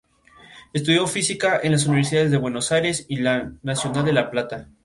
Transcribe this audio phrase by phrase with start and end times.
[0.73, 4.67] Estudió física en las Universidades de Buenos Aires y Nacional de La Plata.